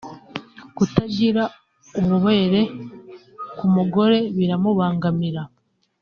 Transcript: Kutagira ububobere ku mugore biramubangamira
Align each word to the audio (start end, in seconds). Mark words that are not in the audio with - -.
Kutagira 0.75 1.43
ububobere 1.99 2.61
ku 3.57 3.65
mugore 3.75 4.17
biramubangamira 4.37 5.41